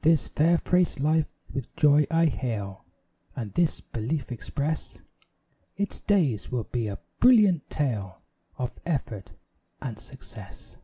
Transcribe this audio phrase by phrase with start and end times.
[0.00, 2.86] This fair fresh life with joy I hail,
[3.36, 4.98] And this belief express,
[5.76, 8.22] Its days will be a brilliant tale
[8.56, 9.32] Of effort
[9.82, 10.78] and success.